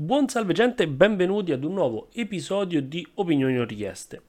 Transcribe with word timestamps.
Buon 0.00 0.28
salve 0.28 0.52
gente 0.52 0.84
e 0.84 0.88
benvenuti 0.88 1.50
ad 1.50 1.64
un 1.64 1.72
nuovo 1.72 2.06
episodio 2.12 2.80
di 2.80 3.04
Opinioni 3.14 3.64
richieste. 3.64 4.22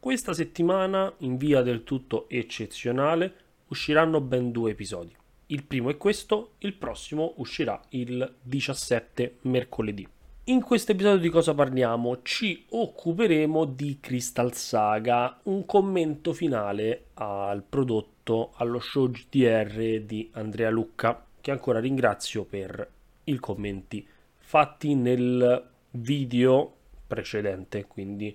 Questa 0.00 0.32
settimana, 0.32 1.12
in 1.18 1.36
via 1.36 1.60
del 1.60 1.84
tutto 1.84 2.26
eccezionale, 2.26 3.34
usciranno 3.66 4.22
ben 4.22 4.50
due 4.50 4.70
episodi. 4.70 5.14
Il 5.48 5.64
primo 5.64 5.90
è 5.90 5.98
questo, 5.98 6.52
il 6.60 6.72
prossimo 6.72 7.34
uscirà 7.36 7.78
il 7.90 8.34
17 8.40 9.40
mercoledì. 9.42 10.08
In 10.44 10.62
questo 10.62 10.92
episodio 10.92 11.20
di 11.20 11.28
cosa 11.28 11.52
parliamo? 11.52 12.22
Ci 12.22 12.64
occuperemo 12.70 13.66
di 13.66 13.98
Crystal 14.00 14.54
Saga, 14.54 15.38
un 15.42 15.66
commento 15.66 16.32
finale 16.32 17.08
al 17.12 17.62
prodotto, 17.62 18.52
allo 18.56 18.80
show 18.80 19.10
GTR 19.10 20.00
di 20.00 20.30
Andrea 20.32 20.70
Lucca, 20.70 21.26
che 21.42 21.50
ancora 21.50 21.78
ringrazio 21.78 22.44
per 22.44 22.90
i 23.24 23.36
commenti 23.36 24.06
fatti 24.54 24.94
nel 24.94 25.68
video 25.90 26.72
precedente, 27.08 27.86
quindi 27.86 28.32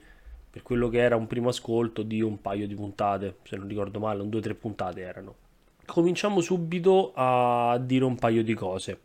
per 0.49 0.63
quello 0.63 0.89
che 0.89 0.97
era 0.97 1.15
un 1.15 1.27
primo 1.27 1.47
ascolto 1.47 2.03
di 2.03 2.19
un 2.19 2.41
paio 2.41 2.67
di 2.67 2.75
puntate, 2.75 3.37
se 3.43 3.55
non 3.55 3.69
ricordo 3.69 3.99
male, 3.99 4.21
un 4.21 4.27
due 4.27 4.41
o 4.41 4.43
tre 4.43 4.53
puntate 4.53 4.99
erano. 4.99 5.35
Cominciamo 5.85 6.41
subito 6.41 7.13
a 7.15 7.79
dire 7.81 8.03
un 8.03 8.15
paio 8.15 8.43
di 8.43 8.53
cose. 8.53 8.99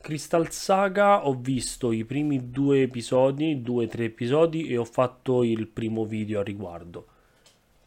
Crystal 0.00 0.48
Saga 0.52 1.26
ho 1.26 1.34
visto 1.34 1.90
i 1.90 2.04
primi 2.04 2.48
due 2.48 2.82
episodi, 2.82 3.60
due 3.60 3.86
o 3.86 3.88
tre 3.88 4.04
episodi 4.04 4.68
e 4.68 4.76
ho 4.76 4.84
fatto 4.84 5.42
il 5.42 5.66
primo 5.66 6.04
video 6.04 6.38
a 6.38 6.44
riguardo. 6.44 7.06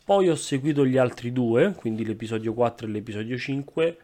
Poi 0.03 0.27
ho 0.27 0.35
seguito 0.35 0.85
gli 0.85 0.97
altri 0.97 1.31
due, 1.31 1.71
quindi 1.77 2.03
l'episodio 2.03 2.53
4 2.53 2.87
e 2.87 2.89
l'episodio 2.89 3.37
5, 3.37 3.97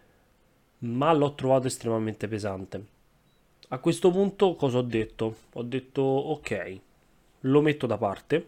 ma 0.77 1.11
l'ho 1.11 1.35
trovato 1.35 1.67
estremamente 1.67 2.29
pesante. 2.29 2.94
A 3.69 3.79
questo 3.79 4.11
punto 4.11 4.53
cosa 4.53 4.77
ho 4.77 4.83
detto? 4.83 5.37
Ho 5.53 5.63
detto 5.63 6.03
ok, 6.03 6.79
lo 7.41 7.61
metto 7.61 7.87
da 7.87 7.97
parte, 7.97 8.47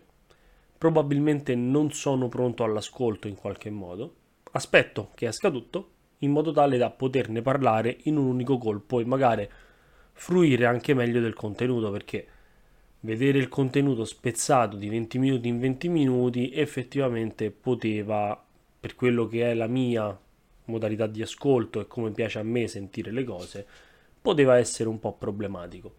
probabilmente 0.77 1.55
non 1.55 1.91
sono 1.91 2.27
pronto 2.27 2.63
all'ascolto 2.63 3.27
in 3.27 3.33
qualche 3.33 3.71
modo, 3.71 4.13
aspetto 4.51 5.09
che 5.15 5.25
esca 5.25 5.49
tutto 5.49 5.89
in 6.19 6.29
modo 6.29 6.51
tale 6.51 6.77
da 6.77 6.91
poterne 6.91 7.41
parlare 7.41 7.97
in 8.03 8.17
un 8.17 8.27
unico 8.27 8.59
colpo 8.59 8.99
e 8.99 9.05
magari 9.05 9.49
fruire 10.13 10.67
anche 10.67 10.93
meglio 10.93 11.19
del 11.19 11.33
contenuto 11.33 11.89
perché 11.89 12.27
vedere 12.99 13.39
il 13.39 13.47
contenuto 13.47 14.05
spezzato 14.05 14.77
di 14.77 14.87
20 14.87 15.17
minuti 15.17 15.47
in 15.47 15.59
20 15.59 15.89
minuti 15.89 16.51
effettivamente 16.53 17.49
poteva 17.49 18.39
per 18.79 18.93
quello 18.93 19.25
che 19.25 19.49
è 19.49 19.55
la 19.55 19.67
mia 19.67 20.15
modalità 20.65 21.07
di 21.07 21.23
ascolto 21.23 21.79
e 21.79 21.87
come 21.87 22.11
piace 22.11 22.37
a 22.37 22.43
me 22.43 22.67
sentire 22.67 23.09
le 23.09 23.23
cose 23.23 23.67
poteva 24.27 24.57
essere 24.57 24.89
un 24.89 24.99
po' 24.99 25.13
problematico 25.13 25.95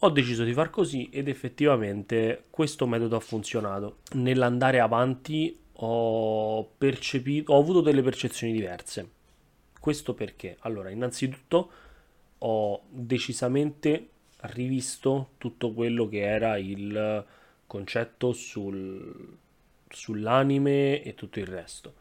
ho 0.00 0.10
deciso 0.10 0.42
di 0.42 0.52
far 0.52 0.70
così 0.70 1.08
ed 1.10 1.28
effettivamente 1.28 2.44
questo 2.50 2.86
metodo 2.86 3.16
ha 3.16 3.20
funzionato 3.20 3.98
nell'andare 4.14 4.80
avanti 4.80 5.56
ho 5.74 6.64
percepito 6.76 7.52
ho 7.52 7.58
avuto 7.58 7.80
delle 7.80 8.02
percezioni 8.02 8.52
diverse 8.52 9.20
questo 9.82 10.14
perché? 10.14 10.58
Allora, 10.60 10.90
innanzitutto 10.90 11.70
ho 12.38 12.82
decisamente 12.88 14.10
rivisto 14.42 15.30
tutto 15.38 15.72
quello 15.72 16.06
che 16.06 16.20
era 16.20 16.56
il 16.56 17.26
concetto 17.66 18.32
sul, 18.32 19.36
sull'anime 19.88 21.02
e 21.02 21.14
tutto 21.16 21.40
il 21.40 21.46
resto. 21.46 21.94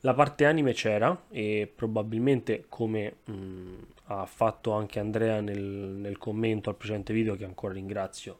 La 0.00 0.14
parte 0.14 0.44
anime 0.44 0.72
c'era 0.72 1.24
e 1.30 1.70
probabilmente 1.74 2.66
come 2.68 3.16
mh, 3.24 3.74
ha 4.04 4.26
fatto 4.26 4.72
anche 4.72 5.00
Andrea 5.00 5.40
nel, 5.40 5.60
nel 5.60 6.18
commento 6.18 6.70
al 6.70 6.76
precedente 6.76 7.12
video 7.12 7.34
che 7.34 7.44
ancora 7.44 7.74
ringrazio, 7.74 8.38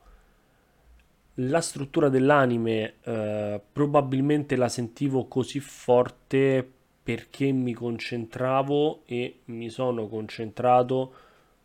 la 1.40 1.60
struttura 1.60 2.08
dell'anime 2.08 2.94
eh, 3.02 3.60
probabilmente 3.72 4.56
la 4.56 4.68
sentivo 4.68 5.26
così 5.26 5.60
forte 5.60 6.68
perché 7.02 7.52
mi 7.52 7.72
concentravo 7.72 9.02
e 9.04 9.40
mi 9.46 9.68
sono 9.68 10.08
concentrato 10.08 11.14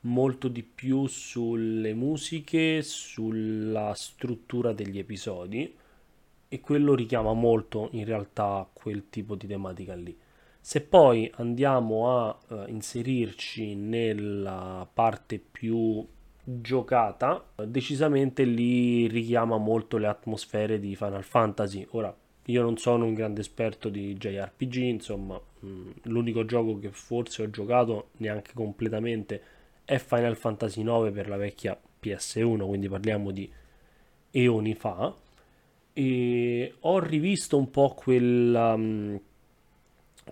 molto 0.02 0.48
di 0.48 0.64
più 0.64 1.08
sulle 1.08 1.94
musiche, 1.94 2.82
sulla 2.82 3.94
struttura 3.96 4.74
degli 4.74 4.98
episodi 4.98 5.74
e 6.54 6.60
quello 6.60 6.96
richiama 6.96 7.32
molto 7.32 7.88
in 7.94 8.04
realtà 8.04 8.68
quel 8.74 9.08
tipo 9.10 9.36
di 9.36 9.48
tematica 9.48 9.96
lì. 9.96 10.18
Se 10.60 10.82
poi 10.82 11.32
andiamo 11.36 12.20
a 12.20 12.38
uh, 12.50 12.64
inserirci 12.68 13.74
nella 13.74 14.86
parte 14.92 15.40
più 15.40 16.06
giocata, 16.44 17.42
decisamente 17.66 18.44
lì 18.44 19.08
richiama 19.08 19.56
molto 19.56 19.96
le 19.96 20.08
atmosfere 20.08 20.78
di 20.78 20.94
Final 20.94 21.24
Fantasy. 21.24 21.88
Ora, 21.92 22.14
io 22.46 22.62
non 22.62 22.76
sono 22.76 23.06
un 23.06 23.14
grande 23.14 23.40
esperto 23.40 23.88
di 23.88 24.14
JRPG, 24.16 24.76
insomma, 24.76 25.40
mh, 25.60 25.68
mm, 25.68 25.90
l'unico 26.04 26.44
gioco 26.44 26.80
che 26.80 26.92
forse 26.92 27.44
ho 27.44 27.50
giocato 27.50 28.10
neanche 28.18 28.52
completamente 28.54 29.42
è 29.86 29.98
Final 30.00 30.36
Fantasy 30.36 30.82
IX 30.82 31.12
per 31.14 31.30
la 31.30 31.38
vecchia 31.38 31.80
PS1, 32.02 32.68
quindi 32.68 32.90
parliamo 32.90 33.32
di 33.32 33.50
eoni 34.32 34.74
fa. 34.76 35.16
E 35.94 36.76
ho 36.80 37.00
rivisto 37.00 37.58
un 37.58 37.70
po' 37.70 37.94
quella, 37.96 38.74
um, 38.74 39.20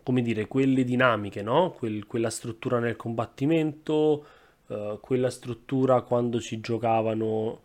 come 0.04 0.22
dire, 0.22 0.48
quelle 0.48 0.84
dinamiche, 0.84 1.42
no? 1.42 1.72
Quel, 1.72 2.06
quella 2.06 2.30
struttura 2.30 2.80
nel 2.80 2.96
combattimento, 2.96 4.26
uh, 4.68 5.00
quella 5.00 5.30
struttura 5.30 6.02
quando 6.02 6.40
si 6.40 6.60
giocavano 6.60 7.62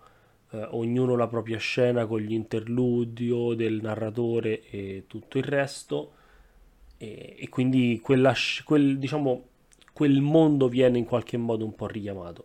eh, 0.54 0.68
ognuno 0.70 1.16
la 1.16 1.26
propria 1.26 1.58
scena 1.58 2.06
con 2.06 2.20
gli 2.20 2.32
interludio 2.32 3.54
del 3.54 3.80
narratore 3.82 4.62
e 4.70 5.04
tutto 5.08 5.38
il 5.38 5.44
resto 5.44 6.12
e, 6.96 7.36
e 7.38 7.48
quindi 7.48 8.00
quella, 8.02 8.32
quel, 8.64 8.98
diciamo, 8.98 9.42
quel 9.92 10.20
mondo 10.20 10.68
viene 10.68 10.98
in 10.98 11.04
qualche 11.04 11.36
modo 11.36 11.64
un 11.64 11.74
po' 11.74 11.86
richiamato. 11.86 12.44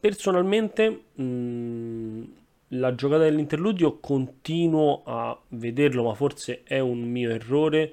Personalmente 0.00 1.04
mh, 1.14 1.22
mm, 1.22 2.24
la 2.70 2.94
giocata 2.94 3.24
dell'interludio 3.24 3.98
continuo 3.98 5.02
a 5.04 5.38
vederlo, 5.48 6.04
ma 6.04 6.14
forse 6.14 6.62
è 6.64 6.78
un 6.78 7.02
mio 7.02 7.30
errore, 7.30 7.92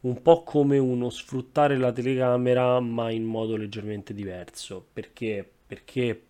un 0.00 0.20
po' 0.22 0.42
come 0.42 0.78
uno 0.78 1.10
sfruttare 1.10 1.76
la 1.76 1.92
telecamera 1.92 2.80
ma 2.80 3.10
in 3.10 3.24
modo 3.24 3.56
leggermente 3.56 4.14
diverso, 4.14 4.84
perché? 4.92 5.48
Perché? 5.66 6.20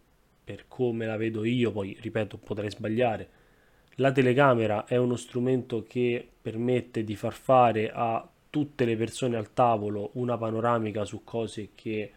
Per 0.45 0.65
come 0.67 1.07
la 1.07 1.17
vedo 1.17 1.45
io, 1.45 1.71
poi 1.73 1.97
ripeto, 2.01 2.39
potrei 2.39 2.71
sbagliare. 2.71 3.29
La 3.97 4.13
telecamera 4.13 4.87
è 4.87 4.97
uno 4.97 5.17
strumento 5.17 5.83
che 5.83 6.27
permette 6.41 7.05
di 7.05 7.17
far 7.17 7.35
fare 7.35 7.91
a 7.93 8.27
tutte 8.49 8.85
le 8.85 8.97
persone 8.97 9.37
al 9.37 9.53
tavolo 9.53 10.11
una 10.15 10.39
panoramica 10.39 11.05
su 11.05 11.23
cose 11.25 11.71
che 11.75 12.13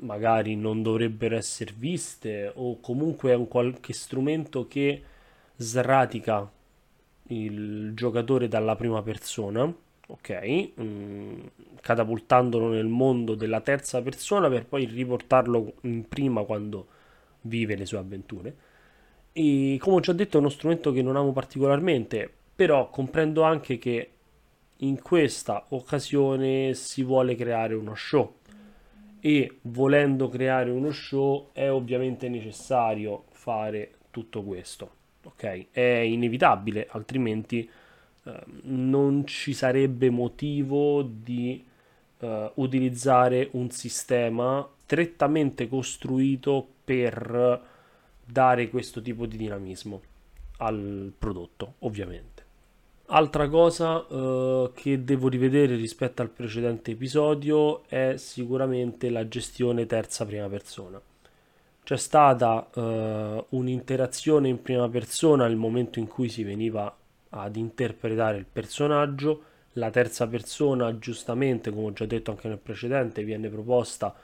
magari 0.00 0.56
non 0.56 0.82
dovrebbero 0.82 1.36
essere 1.36 1.72
viste 1.76 2.52
o 2.54 2.78
comunque 2.80 3.32
è 3.32 3.34
un 3.34 3.48
qualche 3.48 3.92
strumento 3.92 4.66
che 4.68 5.02
sratica 5.56 6.50
il 7.28 7.92
giocatore 7.94 8.48
dalla 8.48 8.76
prima 8.76 9.02
persona 9.02 9.72
ok, 10.08 10.70
mm, 10.80 11.40
catapultandolo 11.80 12.68
nel 12.68 12.86
mondo 12.86 13.34
della 13.34 13.60
terza 13.60 14.00
persona 14.02 14.48
per 14.48 14.66
poi 14.66 14.86
riportarlo 14.86 15.74
in 15.82 16.08
prima 16.08 16.44
quando 16.44 16.86
vive 17.42 17.76
le 17.76 17.86
sue 17.86 17.98
avventure. 17.98 18.56
E 19.32 19.76
come 19.80 19.96
ho 19.96 20.00
già 20.00 20.12
detto 20.12 20.36
è 20.36 20.40
uno 20.40 20.48
strumento 20.48 20.92
che 20.92 21.02
non 21.02 21.16
amo 21.16 21.32
particolarmente, 21.32 22.30
però 22.54 22.88
comprendo 22.90 23.42
anche 23.42 23.78
che 23.78 24.10
in 24.78 25.00
questa 25.02 25.66
occasione 25.70 26.72
si 26.74 27.02
vuole 27.02 27.34
creare 27.34 27.74
uno 27.74 27.94
show 27.94 28.37
e 29.20 29.58
volendo 29.62 30.28
creare 30.28 30.70
uno 30.70 30.92
show 30.92 31.48
è 31.52 31.70
ovviamente 31.70 32.28
necessario 32.28 33.24
fare 33.30 33.92
tutto 34.10 34.42
questo, 34.42 34.90
ok? 35.24 35.66
È 35.70 35.80
inevitabile, 35.80 36.86
altrimenti 36.90 37.68
Ehm, 38.28 38.60
non 38.64 39.26
ci 39.26 39.54
sarebbe 39.54 40.10
motivo 40.10 41.02
di 41.02 41.64
uh, 42.20 42.50
utilizzare 42.54 43.48
un 43.52 43.70
sistema 43.70 44.66
strettamente 44.84 45.68
costruito 45.68 46.66
per 46.84 47.62
dare 48.24 48.68
questo 48.68 49.00
tipo 49.00 49.26
di 49.26 49.36
dinamismo 49.36 50.02
al 50.58 51.12
prodotto, 51.16 51.74
ovviamente. 51.80 52.37
Altra 53.10 53.48
cosa 53.48 54.00
uh, 54.00 54.70
che 54.74 55.02
devo 55.02 55.28
rivedere 55.28 55.76
rispetto 55.76 56.20
al 56.20 56.28
precedente 56.28 56.90
episodio 56.90 57.88
è 57.88 58.16
sicuramente 58.18 59.08
la 59.08 59.26
gestione 59.26 59.86
terza 59.86 60.26
prima 60.26 60.46
persona. 60.46 61.00
C'è 61.84 61.96
stata 61.96 62.68
uh, 62.70 63.46
un'interazione 63.56 64.48
in 64.48 64.60
prima 64.60 64.90
persona 64.90 65.46
nel 65.46 65.56
momento 65.56 65.98
in 65.98 66.06
cui 66.06 66.28
si 66.28 66.42
veniva 66.42 66.94
ad 67.30 67.56
interpretare 67.56 68.36
il 68.36 68.44
personaggio. 68.44 69.42
La 69.72 69.88
terza 69.88 70.26
persona, 70.28 70.98
giustamente, 70.98 71.70
come 71.70 71.86
ho 71.86 71.92
già 71.94 72.04
detto 72.04 72.30
anche 72.30 72.48
nel 72.48 72.58
precedente, 72.58 73.24
viene 73.24 73.48
proposta 73.48 74.14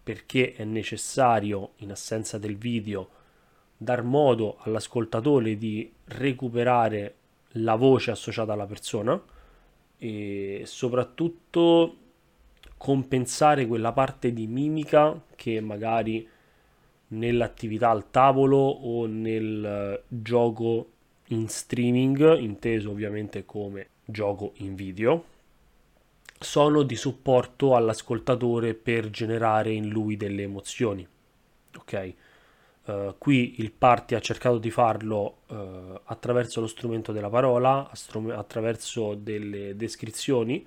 perché 0.00 0.54
è 0.54 0.62
necessario, 0.62 1.70
in 1.78 1.90
assenza 1.90 2.38
del 2.38 2.56
video, 2.56 3.08
dar 3.76 4.04
modo 4.04 4.58
all'ascoltatore 4.60 5.58
di 5.58 5.92
recuperare 6.04 7.14
la 7.52 7.74
voce 7.76 8.10
associata 8.10 8.52
alla 8.52 8.66
persona 8.66 9.20
e 9.96 10.62
soprattutto 10.64 11.96
compensare 12.76 13.66
quella 13.66 13.92
parte 13.92 14.32
di 14.32 14.46
mimica 14.46 15.20
che 15.34 15.60
magari 15.60 16.28
nell'attività 17.08 17.90
al 17.90 18.10
tavolo 18.10 18.56
o 18.56 19.06
nel 19.06 20.02
gioco 20.06 20.90
in 21.28 21.48
streaming, 21.48 22.38
inteso 22.38 22.90
ovviamente 22.90 23.44
come 23.44 23.88
gioco 24.04 24.52
in 24.56 24.74
video, 24.74 25.24
sono 26.38 26.82
di 26.82 26.96
supporto 26.96 27.74
all'ascoltatore 27.74 28.74
per 28.74 29.10
generare 29.10 29.72
in 29.72 29.88
lui 29.88 30.16
delle 30.16 30.42
emozioni. 30.42 31.06
Ok? 31.76 32.14
Uh, 32.88 33.14
qui 33.18 33.56
il 33.58 33.70
party 33.70 34.14
ha 34.14 34.20
cercato 34.20 34.56
di 34.56 34.70
farlo 34.70 35.40
uh, 35.48 36.00
attraverso 36.04 36.62
lo 36.62 36.66
strumento 36.66 37.12
della 37.12 37.28
parola, 37.28 37.86
strum- 37.92 38.30
attraverso 38.30 39.12
delle 39.12 39.76
descrizioni, 39.76 40.66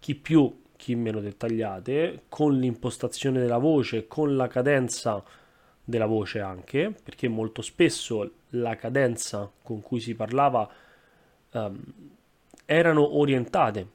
chi 0.00 0.16
più, 0.16 0.62
chi 0.74 0.96
meno 0.96 1.20
dettagliate, 1.20 2.24
con 2.28 2.58
l'impostazione 2.58 3.38
della 3.38 3.58
voce, 3.58 4.08
con 4.08 4.34
la 4.34 4.48
cadenza 4.48 5.22
della 5.84 6.06
voce 6.06 6.40
anche, 6.40 6.92
perché 7.00 7.28
molto 7.28 7.62
spesso 7.62 8.28
la 8.50 8.74
cadenza 8.74 9.48
con 9.62 9.80
cui 9.80 10.00
si 10.00 10.16
parlava 10.16 10.68
um, 11.52 11.80
erano 12.64 13.16
orientate 13.16 13.86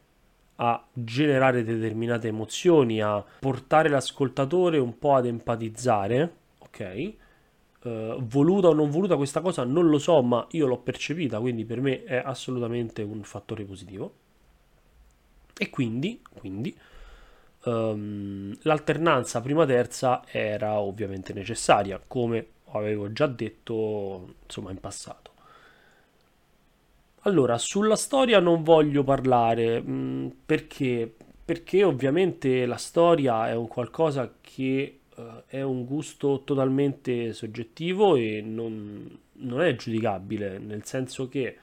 a 0.56 0.82
generare 0.94 1.66
determinate 1.66 2.30
emozioni, 2.30 3.02
a 3.02 3.22
portare 3.40 3.90
l'ascoltatore 3.90 4.78
un 4.78 4.98
po' 4.98 5.16
ad 5.16 5.26
empatizzare, 5.26 6.34
ok? 6.60 7.14
Uh, 7.84 8.16
voluta 8.22 8.70
o 8.70 8.74
non 8.74 8.90
voluta 8.90 9.18
questa 9.18 9.42
cosa 9.42 9.66
non 9.66 9.90
lo 9.90 10.00
so, 10.00 10.22
ma 10.22 10.48
io 10.52 10.68
l'ho 10.68 10.78
percepita, 10.78 11.40
quindi 11.40 11.66
per 11.66 11.82
me 11.82 12.04
è 12.06 12.16
assolutamente 12.16 13.02
un 13.02 13.24
fattore 13.24 13.66
positivo. 13.66 14.14
E 15.58 15.70
quindi, 15.70 16.22
quindi 16.34 16.76
um, 17.66 18.56
l'alternanza 18.62 19.42
prima-terza 19.42 20.24
era 20.26 20.80
ovviamente 20.80 21.34
necessaria, 21.34 22.02
come 22.06 22.48
avevo 22.72 23.12
già 23.12 23.28
detto 23.28 24.36
insomma 24.44 24.72
in 24.72 24.80
passato. 24.80 25.32
Allora, 27.26 27.58
sulla 27.58 27.96
storia 27.96 28.40
non 28.40 28.64
voglio 28.64 29.04
parlare 29.04 29.82
mh, 29.82 29.92
mm, 29.92 30.28
perché, 30.46 31.14
perché 31.46 31.84
ovviamente 31.84 32.66
la 32.66 32.76
storia 32.76 33.48
è 33.48 33.56
un 33.56 33.68
qualcosa 33.68 34.34
che 34.42 35.00
uh, 35.16 35.44
è 35.48 35.62
un 35.62 35.86
gusto 35.86 36.44
totalmente 36.44 37.34
soggettivo 37.34 38.16
e 38.16 38.42
non, 38.42 39.18
non 39.34 39.62
è 39.62 39.76
giudicabile, 39.76 40.58
nel 40.60 40.84
senso 40.86 41.28
che 41.28 41.58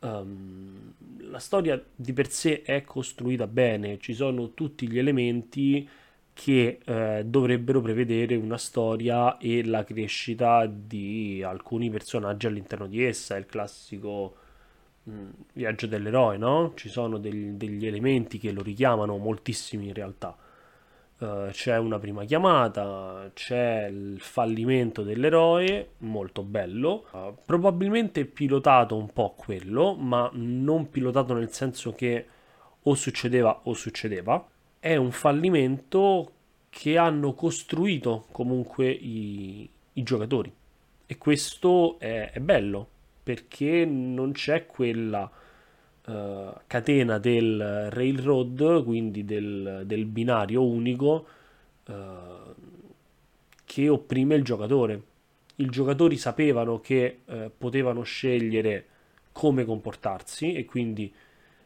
um, 0.00 0.92
la 1.18 1.38
storia 1.38 1.82
di 1.94 2.12
per 2.12 2.30
sé 2.30 2.62
è 2.62 2.82
costruita 2.82 3.46
bene, 3.46 3.98
ci 3.98 4.14
sono 4.14 4.52
tutti 4.52 4.88
gli 4.88 4.98
elementi 4.98 5.88
che 6.34 6.78
eh, 6.84 7.22
dovrebbero 7.26 7.80
prevedere 7.80 8.36
una 8.36 8.56
storia 8.56 9.36
e 9.36 9.64
la 9.64 9.84
crescita 9.84 10.66
di 10.66 11.42
alcuni 11.42 11.90
personaggi 11.90 12.46
all'interno 12.46 12.86
di 12.86 13.02
essa, 13.04 13.36
il 13.36 13.46
classico 13.46 14.36
mh, 15.04 15.12
viaggio 15.52 15.86
dell'eroe, 15.86 16.38
no? 16.38 16.72
Ci 16.74 16.88
sono 16.88 17.18
degli, 17.18 17.50
degli 17.50 17.86
elementi 17.86 18.38
che 18.38 18.50
lo 18.52 18.62
richiamano 18.62 19.16
moltissimi 19.18 19.88
in 19.88 19.94
realtà. 19.94 20.36
Uh, 21.22 21.50
c'è 21.52 21.78
una 21.78 22.00
prima 22.00 22.24
chiamata, 22.24 23.30
c'è 23.32 23.86
il 23.86 24.20
fallimento 24.20 25.04
dell'eroe, 25.04 25.90
molto 25.98 26.42
bello, 26.42 27.04
uh, 27.12 27.36
probabilmente 27.46 28.24
pilotato 28.24 28.96
un 28.96 29.06
po' 29.12 29.34
quello, 29.36 29.94
ma 29.94 30.28
non 30.32 30.90
pilotato 30.90 31.32
nel 31.32 31.52
senso 31.52 31.92
che 31.92 32.26
o 32.82 32.94
succedeva 32.96 33.60
o 33.62 33.74
succedeva, 33.74 34.44
è 34.80 34.96
un 34.96 35.12
fallimento 35.12 36.32
che 36.68 36.98
hanno 36.98 37.34
costruito 37.34 38.26
comunque 38.32 38.90
i, 38.90 39.70
i 39.92 40.02
giocatori. 40.02 40.52
E 41.06 41.18
questo 41.18 42.00
è, 42.00 42.32
è, 42.32 42.40
bello 42.40 42.88
perché 43.22 43.84
non 43.84 44.32
c'è 44.32 44.66
quella 44.66 45.30
uh, 46.06 46.52
catena 46.66 47.18
del 47.18 47.90
railroad, 47.90 48.84
quindi 48.84 49.24
del, 49.24 49.82
del 49.84 50.04
binario 50.06 50.64
unico 50.64 51.26
uh, 51.86 51.94
che 53.64 53.88
opprime 53.88 54.34
il 54.34 54.44
giocatore. 54.44 55.02
I 55.56 55.66
giocatori 55.66 56.16
sapevano 56.16 56.80
che 56.80 57.20
uh, 57.24 57.50
potevano 57.56 58.02
scegliere 58.02 58.86
come 59.32 59.64
comportarsi 59.64 60.54
e 60.54 60.64
quindi 60.64 61.12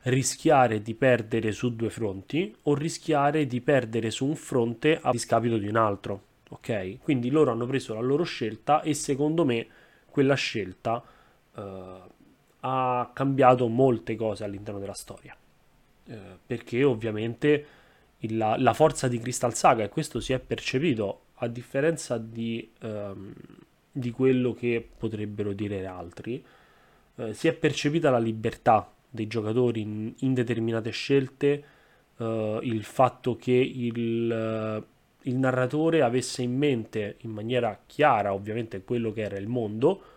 rischiare 0.03 0.82
di 0.82 0.94
perdere 0.94 1.50
su 1.53 1.75
due 1.75 1.91
fronti 1.91 2.55
o 2.62 2.75
rischiare 2.75 3.47
di 3.47 3.61
perdere 3.61 4.11
su 4.11 4.27
un 4.27 4.37
fronte 4.37 4.99
a 5.00 5.11
discapito 5.11 5.59
di 5.59 5.67
un 5.67 5.77
altro. 5.77 6.23
Ok? 6.50 6.99
Quindi 7.03 7.31
loro 7.31 7.50
hanno 7.50 7.67
preso 7.67 7.94
la 7.94 8.00
loro 8.00 8.23
scelta 8.23 8.82
e 8.82 8.94
secondo 8.94 9.44
me 9.44 9.67
quella 10.09 10.35
scelta 10.35 11.03
uh, 11.55 11.61
ha 12.69 13.11
cambiato 13.13 13.69
molte 13.69 14.17
cose 14.17 14.43
all'interno 14.43 14.81
della 14.81 14.95
storia. 14.95 15.37
Uh, 16.07 16.15
perché 16.45 16.83
ovviamente 16.83 17.67
il, 18.19 18.37
la, 18.37 18.57
la, 18.59 18.75
forza 18.75 19.09
di 19.09 19.19
Crystal 19.19 19.55
Saga, 19.55 19.85
e 19.85 19.89
questo 19.89 20.21
si 20.21 20.33
è 20.33 20.39
percepito 20.39 21.21
a 21.35 21.49
differenza 21.49 22.19
di, 22.19 22.69
um, 22.83 23.33
di 23.91 24.11
quello 24.11 24.53
che 24.53 24.87
potrebbero 24.97 25.53
dire 25.53 25.87
altri, 25.87 26.45
uh, 27.17 27.33
si 27.33 27.49
è 27.49 27.53
percepita 27.53 28.11
la 28.11 28.19
libertà 28.19 28.91
dei 29.09 29.27
giocatori 29.27 29.81
in, 29.81 30.13
in 30.19 30.35
determinate 30.35 30.91
scelte, 30.91 31.65
uh, 32.17 32.59
il 32.63 32.85
fatto 32.85 33.37
che 33.37 33.53
il, 33.53 34.85
il, 35.23 35.35
narratore 35.35 36.03
avesse 36.03 36.43
in 36.43 36.57
mente 36.57 37.17
in 37.21 37.31
maniera 37.31 37.81
chiara 37.87 38.33
ovviamente 38.33 38.83
quello 38.83 39.13
che 39.13 39.23
era 39.23 39.37
il 39.37 39.49
mondo, 39.49 40.15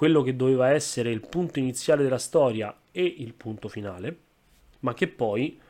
quello 0.00 0.22
che 0.22 0.34
doveva 0.34 0.70
essere 0.70 1.10
il 1.10 1.20
punto 1.20 1.58
iniziale 1.58 2.02
della 2.02 2.16
storia 2.16 2.74
e 2.90 3.04
il 3.04 3.34
punto 3.34 3.68
finale, 3.68 4.18
ma 4.78 4.94
che 4.94 5.08
poi 5.08 5.60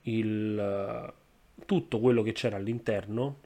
il, 0.00 0.58
uh, 0.58 1.64
tutto 1.64 2.00
quello 2.00 2.22
che 2.22 2.32
c'era 2.32 2.56
all'interno 2.56 3.36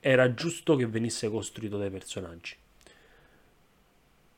era 0.00 0.34
giusto 0.34 0.76
che 0.76 0.86
venisse 0.86 1.30
costruito 1.30 1.78
dai 1.78 1.88
personaggi. 1.88 2.54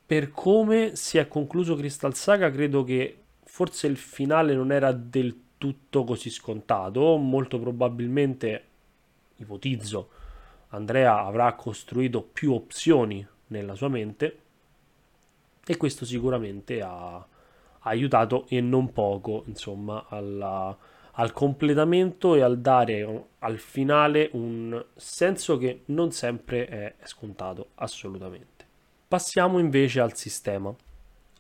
Per 0.06 0.30
come 0.30 0.95
si 0.95 1.18
è 1.18 1.26
concluso 1.26 1.75
Crystal 1.75 2.14
Saga, 2.14 2.49
credo 2.52 2.85
che 2.85 3.23
forse 3.42 3.88
il 3.88 3.97
finale 3.97 4.54
non 4.54 4.71
era 4.71 4.92
del 4.92 5.37
tutto 5.59 6.04
così 6.04 6.30
scontato, 6.30 7.16
molto 7.16 7.59
probabilmente, 7.59 8.64
ipotizzo, 9.38 10.09
Andrea 10.68 11.25
avrà 11.25 11.52
costruito 11.54 12.23
più 12.23 12.52
opzioni 12.52 13.26
nella 13.49 13.75
sua 13.75 13.88
mente 13.88 14.45
e 15.66 15.76
questo 15.76 16.04
sicuramente 16.04 16.80
ha, 16.80 17.16
ha 17.16 17.26
aiutato 17.80 18.46
e 18.49 18.61
non 18.61 18.92
poco, 18.92 19.42
insomma, 19.46 20.06
alla, 20.08 20.76
al 21.12 21.32
completamento 21.32 22.35
e 22.35 22.42
al 22.42 22.61
dare 22.61 23.26
al 23.40 23.58
finale 23.58 24.30
un 24.32 24.85
senso 24.94 25.56
che 25.56 25.82
non 25.87 26.12
sempre 26.12 26.66
è 26.68 26.94
scontato, 27.02 27.70
assolutamente. 27.76 28.64
Passiamo 29.08 29.58
invece 29.58 30.00
al 30.00 30.14
sistema. 30.16 30.75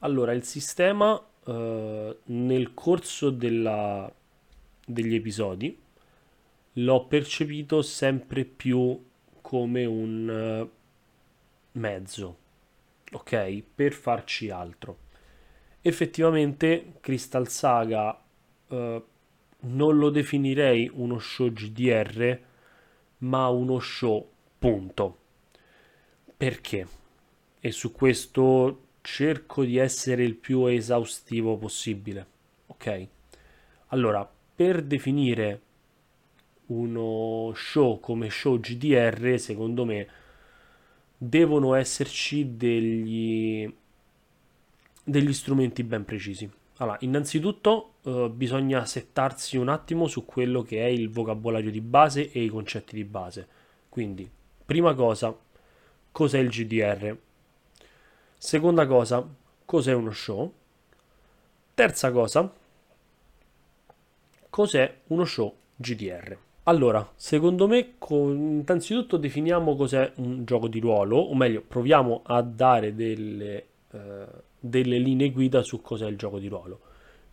Allora, 0.00 0.32
il 0.32 0.44
sistema 0.44 1.12
uh, 1.14 2.16
nel 2.24 2.74
corso 2.74 3.30
della, 3.30 4.12
degli 4.84 5.14
episodi 5.14 5.78
l'ho 6.74 7.06
percepito 7.06 7.82
sempre 7.82 8.44
più 8.44 9.04
come 9.40 9.84
un 9.84 10.60
uh, 10.62 11.78
mezzo, 11.78 12.36
ok? 13.12 13.62
Per 13.74 13.92
farci 13.92 14.50
altro. 14.50 14.98
Effettivamente 15.80 16.94
Crystal 17.00 17.48
Saga 17.48 18.20
uh, 18.68 19.04
non 19.58 19.96
lo 19.98 20.10
definirei 20.10 20.90
uno 20.92 21.18
show 21.18 21.50
GDR, 21.50 22.38
ma 23.18 23.48
uno 23.48 23.78
show 23.78 24.28
punto. 24.58 25.18
Perché? 26.36 26.86
E 27.60 27.70
su 27.70 27.92
questo 27.92 28.82
cerco 29.00 29.64
di 29.64 29.76
essere 29.76 30.24
il 30.24 30.34
più 30.34 30.66
esaustivo 30.66 31.56
possibile. 31.56 32.26
Ok? 32.66 33.08
Allora, 33.88 34.28
per 34.54 34.82
definire 34.82 35.60
uno 36.66 37.52
show 37.54 38.00
come 38.00 38.28
show 38.30 38.58
GDR, 38.58 39.38
secondo 39.38 39.84
me 39.84 40.08
devono 41.16 41.74
esserci 41.74 42.56
degli, 42.56 43.72
degli 45.02 45.32
strumenti 45.32 45.82
ben 45.82 46.04
precisi. 46.04 46.50
Allora, 46.78 46.98
innanzitutto 47.00 47.94
eh, 48.02 48.30
bisogna 48.32 48.84
settarsi 48.84 49.56
un 49.56 49.68
attimo 49.68 50.06
su 50.08 50.26
quello 50.26 50.62
che 50.62 50.84
è 50.84 50.88
il 50.88 51.10
vocabolario 51.10 51.70
di 51.70 51.80
base 51.80 52.30
e 52.30 52.42
i 52.42 52.48
concetti 52.48 52.94
di 52.94 53.04
base. 53.04 53.48
Quindi, 53.88 54.30
prima 54.64 54.94
cosa, 54.94 55.34
cos'è 56.12 56.38
il 56.38 56.50
GDR? 56.50 57.16
Seconda 58.36 58.86
cosa, 58.86 59.26
cos'è 59.64 59.94
uno 59.94 60.10
show? 60.10 60.52
Terza 61.72 62.10
cosa, 62.10 62.52
cos'è 64.50 65.00
uno 65.06 65.24
show 65.24 65.54
GDR? 65.76 66.38
Allora, 66.68 67.12
secondo 67.14 67.68
me, 67.68 67.94
innanzitutto 68.08 69.18
definiamo 69.18 69.76
cos'è 69.76 70.10
un 70.16 70.44
gioco 70.44 70.66
di 70.66 70.80
ruolo, 70.80 71.16
o 71.16 71.32
meglio, 71.36 71.62
proviamo 71.62 72.22
a 72.24 72.42
dare 72.42 72.92
delle, 72.96 73.66
eh, 73.92 74.26
delle 74.58 74.98
linee 74.98 75.30
guida 75.30 75.62
su 75.62 75.80
cos'è 75.80 76.08
il 76.08 76.16
gioco 76.16 76.40
di 76.40 76.48
ruolo. 76.48 76.80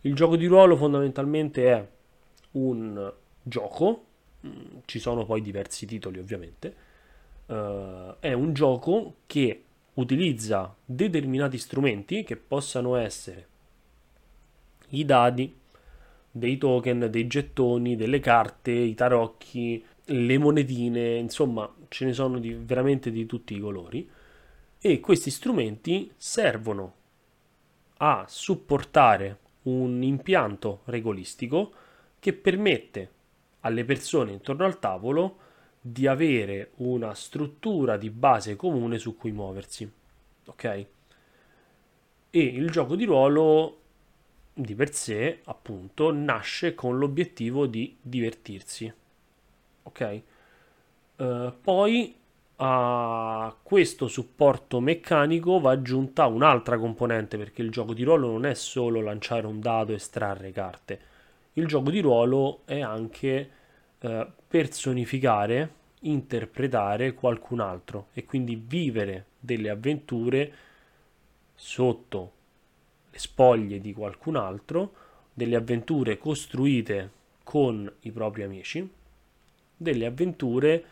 Il 0.02 0.14
gioco 0.14 0.36
di 0.36 0.46
ruolo 0.46 0.76
fondamentalmente 0.76 1.66
è 1.66 1.88
un 2.52 3.12
gioco, 3.42 4.04
mm, 4.46 4.50
ci 4.84 5.00
sono 5.00 5.24
poi 5.24 5.42
diversi 5.42 5.84
titoli 5.84 6.20
ovviamente, 6.20 6.74
uh, 7.46 8.14
è 8.20 8.32
un 8.32 8.52
gioco 8.52 9.14
che 9.26 9.64
utilizza 9.94 10.72
determinati 10.84 11.58
strumenti 11.58 12.22
che 12.22 12.36
possano 12.36 12.94
essere 12.94 13.46
i 14.90 15.04
dadi, 15.04 15.62
dei 16.36 16.58
token, 16.58 17.08
dei 17.10 17.28
gettoni, 17.28 17.94
delle 17.94 18.18
carte, 18.18 18.72
i 18.72 18.94
tarocchi, 18.94 19.84
le 20.06 20.38
monetine, 20.38 21.14
insomma 21.14 21.72
ce 21.86 22.06
ne 22.06 22.12
sono 22.12 22.40
di, 22.40 22.52
veramente 22.54 23.12
di 23.12 23.24
tutti 23.24 23.54
i 23.54 23.60
colori 23.60 24.10
e 24.80 24.98
questi 24.98 25.30
strumenti 25.30 26.12
servono 26.16 26.94
a 27.98 28.24
supportare 28.26 29.38
un 29.62 30.02
impianto 30.02 30.80
regolistico 30.86 31.72
che 32.18 32.32
permette 32.32 33.10
alle 33.60 33.84
persone 33.84 34.32
intorno 34.32 34.64
al 34.64 34.80
tavolo 34.80 35.36
di 35.80 36.08
avere 36.08 36.72
una 36.78 37.14
struttura 37.14 37.96
di 37.96 38.10
base 38.10 38.56
comune 38.56 38.98
su 38.98 39.16
cui 39.16 39.30
muoversi. 39.30 39.88
Ok? 40.46 40.64
E 40.64 42.40
il 42.40 42.70
gioco 42.70 42.96
di 42.96 43.04
ruolo 43.04 43.82
di 44.54 44.74
per 44.76 44.94
sé, 44.94 45.40
appunto, 45.44 46.12
nasce 46.12 46.74
con 46.74 46.96
l'obiettivo 46.96 47.66
di 47.66 47.96
divertirsi. 48.00 48.92
Ok? 49.82 50.20
Uh, 51.16 51.52
poi 51.60 52.14
a 52.56 53.54
questo 53.62 54.06
supporto 54.06 54.78
meccanico 54.80 55.58
va 55.58 55.72
aggiunta 55.72 56.26
un'altra 56.26 56.78
componente 56.78 57.36
perché 57.36 57.62
il 57.62 57.70
gioco 57.70 57.94
di 57.94 58.04
ruolo 58.04 58.28
non 58.28 58.46
è 58.46 58.54
solo 58.54 59.00
lanciare 59.00 59.46
un 59.46 59.58
dado 59.58 59.92
e 59.92 59.96
estrarre 59.96 60.52
carte. 60.52 61.00
Il 61.54 61.66
gioco 61.66 61.90
di 61.90 62.00
ruolo 62.00 62.60
è 62.64 62.80
anche 62.80 63.50
uh, 64.00 64.26
personificare, 64.46 65.72
interpretare 66.00 67.14
qualcun 67.14 67.60
altro 67.60 68.08
e 68.12 68.24
quindi 68.24 68.54
vivere 68.54 69.26
delle 69.40 69.70
avventure 69.70 70.52
sotto 71.54 72.32
le 73.14 73.18
spoglie 73.20 73.80
di 73.80 73.92
qualcun 73.92 74.34
altro, 74.34 74.92
delle 75.32 75.54
avventure 75.54 76.18
costruite 76.18 77.10
con 77.44 77.90
i 78.00 78.10
propri 78.10 78.42
amici, 78.42 78.88
delle 79.76 80.06
avventure 80.06 80.84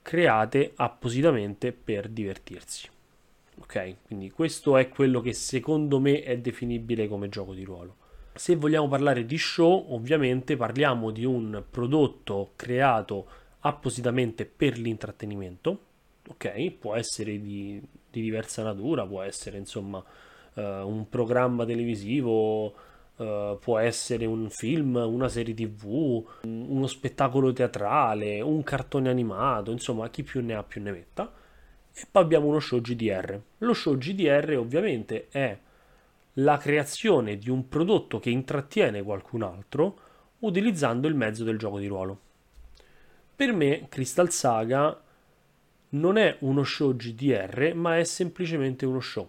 create 0.00 0.72
appositamente 0.76 1.72
per 1.72 2.08
divertirsi. 2.08 2.88
Ok, 3.60 3.96
quindi 4.06 4.30
questo 4.30 4.78
è 4.78 4.88
quello 4.88 5.20
che 5.20 5.34
secondo 5.34 6.00
me 6.00 6.22
è 6.22 6.38
definibile 6.38 7.08
come 7.08 7.28
gioco 7.28 7.52
di 7.52 7.62
ruolo. 7.62 7.96
Se 8.34 8.56
vogliamo 8.56 8.88
parlare 8.88 9.26
di 9.26 9.38
show, 9.38 9.86
ovviamente 9.90 10.56
parliamo 10.56 11.10
di 11.10 11.24
un 11.24 11.62
prodotto 11.70 12.52
creato 12.56 13.26
appositamente 13.60 14.46
per 14.46 14.78
l'intrattenimento. 14.78 15.78
Ok, 16.26 16.70
può 16.72 16.94
essere 16.94 17.38
di, 17.40 17.80
di 18.10 18.22
diversa 18.22 18.62
natura, 18.62 19.06
può 19.06 19.22
essere 19.22 19.58
insomma 19.58 20.02
un 20.62 21.08
programma 21.08 21.64
televisivo, 21.64 22.74
uh, 23.16 23.58
può 23.58 23.78
essere 23.78 24.26
un 24.26 24.48
film, 24.50 24.96
una 24.96 25.28
serie 25.28 25.54
tv, 25.54 26.24
uno 26.42 26.86
spettacolo 26.86 27.52
teatrale, 27.52 28.40
un 28.40 28.62
cartone 28.62 29.08
animato, 29.08 29.70
insomma 29.70 30.08
chi 30.10 30.22
più 30.22 30.42
ne 30.42 30.54
ha 30.54 30.62
più 30.62 30.82
ne 30.82 30.92
metta. 30.92 31.32
E 31.96 32.06
poi 32.10 32.22
abbiamo 32.22 32.46
uno 32.46 32.58
show 32.58 32.80
GDR. 32.80 33.40
Lo 33.58 33.72
show 33.72 33.96
GDR 33.96 34.56
ovviamente 34.58 35.28
è 35.30 35.56
la 36.38 36.56
creazione 36.58 37.38
di 37.38 37.50
un 37.50 37.68
prodotto 37.68 38.18
che 38.18 38.30
intrattiene 38.30 39.02
qualcun 39.02 39.42
altro 39.42 39.98
utilizzando 40.40 41.06
il 41.06 41.14
mezzo 41.14 41.44
del 41.44 41.56
gioco 41.56 41.78
di 41.78 41.86
ruolo. 41.86 42.18
Per 43.36 43.52
me 43.52 43.86
Crystal 43.88 44.30
Saga 44.30 45.00
non 45.90 46.16
è 46.16 46.36
uno 46.40 46.64
show 46.64 46.94
GDR, 46.94 47.72
ma 47.74 47.98
è 47.98 48.04
semplicemente 48.04 48.84
uno 48.84 49.00
show 49.00 49.28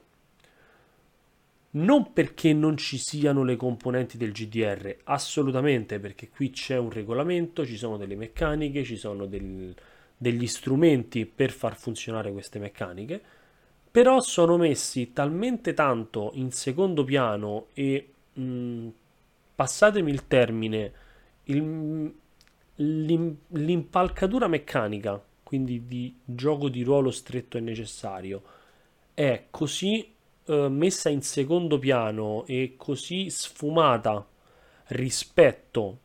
non 1.76 2.14
perché 2.14 2.54
non 2.54 2.78
ci 2.78 2.98
siano 2.98 3.44
le 3.44 3.56
componenti 3.56 4.18
del 4.18 4.32
GDR, 4.32 4.98
assolutamente 5.06 6.00
perché 6.00 6.30
qui 6.30 6.50
c'è 6.52 6.78
un 6.78 6.90
regolamento, 6.90 7.66
ci 7.66 7.78
sono 7.78 7.98
delle 7.98 8.16
meccaniche, 8.16 8.84
ci 8.84 8.96
sono 8.96 9.26
del, 9.26 9.76
degli 10.16 10.48
strumenti 10.48 11.26
per 11.26 11.52
far 11.52 11.76
funzionare 11.76 12.32
queste 12.32 12.60
meccaniche, 12.60 13.22
però 13.92 14.22
sono 14.22 14.58
messi 14.58 15.12
talmente 15.12 15.74
tanto 15.74 16.32
in 16.36 16.52
secondo 16.52 17.04
piano 17.04 17.68
e 17.74 18.10
mh, 18.34 18.42
mm, 18.42 18.88
passatemi 19.56 20.12
il 20.12 20.28
termine, 20.28 20.94
il, 21.46 22.14
l'impalcatura 22.76 24.48
meccanica, 24.48 25.22
quindi 25.44 25.86
di 25.86 26.16
gioco 26.24 26.70
di 26.70 26.84
ruolo 26.84 27.12
stretto 27.12 27.58
e 27.58 27.62
necessario, 27.62 28.44
è 29.14 29.46
così 29.50 30.15
eh, 30.46 30.70
messa 30.70 31.10
in 31.10 31.22
secondo 31.22 31.80
piano 31.80 32.46
e 32.46 32.76
così 32.78 33.30
sfumata 33.30 34.26
rispetto 34.88 36.00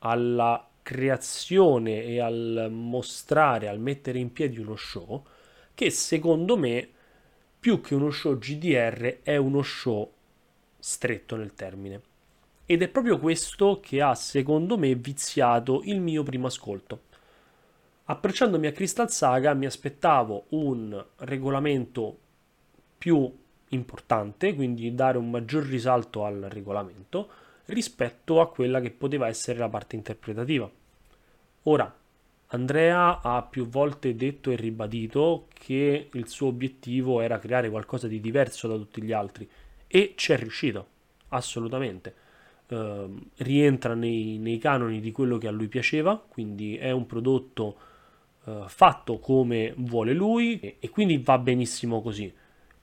alla 0.00 0.68
creazione 0.82 2.04
e 2.04 2.20
al 2.20 2.68
mostrare, 2.70 3.68
al 3.68 3.80
mettere 3.80 4.18
in 4.18 4.32
piedi 4.32 4.58
uno 4.58 4.76
show, 4.76 5.24
che 5.74 5.90
secondo 5.90 6.56
me 6.56 6.88
più 7.58 7.80
che 7.80 7.94
uno 7.94 8.10
show 8.10 8.38
GDR 8.38 9.22
è 9.22 9.36
uno 9.36 9.62
show 9.62 10.12
stretto 10.78 11.36
nel 11.36 11.54
termine. 11.54 12.00
Ed 12.66 12.82
è 12.82 12.88
proprio 12.88 13.18
questo 13.18 13.80
che 13.80 14.00
ha, 14.02 14.14
secondo 14.14 14.76
me, 14.76 14.94
viziato 14.94 15.82
il 15.84 16.00
mio 16.00 16.22
primo 16.22 16.46
ascolto. 16.46 17.02
Approcciandomi 18.04 18.66
a 18.66 18.72
Crystal 18.72 19.10
Saga 19.10 19.54
mi 19.54 19.66
aspettavo 19.66 20.46
un 20.50 21.04
regolamento 21.16 22.18
più 22.98 23.32
importante, 23.70 24.54
quindi 24.54 24.94
dare 24.94 25.18
un 25.18 25.30
maggior 25.30 25.64
risalto 25.64 26.24
al 26.24 26.46
regolamento 26.48 27.28
rispetto 27.66 28.40
a 28.40 28.48
quella 28.48 28.80
che 28.80 28.90
poteva 28.90 29.26
essere 29.26 29.58
la 29.58 29.68
parte 29.68 29.96
interpretativa. 29.96 30.70
Ora, 31.64 31.92
Andrea 32.48 33.20
ha 33.20 33.42
più 33.42 33.66
volte 33.66 34.14
detto 34.14 34.52
e 34.52 34.56
ribadito 34.56 35.48
che 35.52 36.08
il 36.12 36.28
suo 36.28 36.48
obiettivo 36.48 37.20
era 37.20 37.40
creare 37.40 37.68
qualcosa 37.68 38.06
di 38.06 38.20
diverso 38.20 38.68
da 38.68 38.76
tutti 38.76 39.02
gli 39.02 39.12
altri 39.12 39.48
e 39.88 40.12
ci 40.16 40.32
è 40.32 40.38
riuscito, 40.38 40.86
assolutamente. 41.28 42.24
Uh, 42.68 43.16
rientra 43.36 43.94
nei, 43.94 44.38
nei, 44.38 44.58
canoni 44.58 44.98
di 44.98 45.12
quello 45.12 45.38
che 45.38 45.46
a 45.46 45.52
lui 45.52 45.68
piaceva, 45.68 46.16
quindi 46.16 46.76
è 46.76 46.90
un 46.90 47.06
prodotto 47.06 47.76
uh, 48.42 48.64
fatto 48.66 49.18
come 49.18 49.72
vuole 49.76 50.12
lui 50.12 50.58
e, 50.58 50.76
e 50.80 50.90
quindi 50.90 51.18
va 51.18 51.38
benissimo 51.38 52.02
così 52.02 52.32